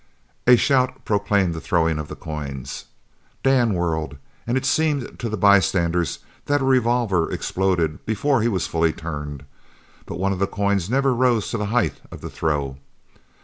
[0.47, 2.85] As a shout proclaimed the throwing of the coins,
[3.43, 8.65] Dan whirled, and it seemed to the bystanders that a revolver exploded before he was
[8.65, 9.45] fully turned;
[10.07, 12.77] but one of the coins never rose to the height of the throw.